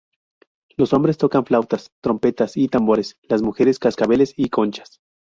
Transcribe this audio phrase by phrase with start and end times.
[0.77, 4.99] Los hombres tocan flautas, trompetas y tambores, las mujeres cascabeles y conchas.